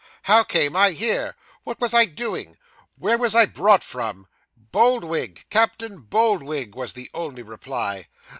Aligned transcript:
'How 0.23 0.41
came 0.43 0.75
I 0.75 0.93
here? 0.93 1.35
What 1.63 1.79
was 1.79 1.93
I 1.93 2.05
doing? 2.05 2.57
Where 2.97 3.19
was 3.19 3.35
I 3.35 3.45
brought 3.45 3.83
from?' 3.83 4.25
Boldwig! 4.57 5.45
Captain 5.51 5.99
Boldwig!' 5.99 6.73
was 6.73 6.93
the 6.93 7.11
only 7.13 7.43
reply. 7.43 8.07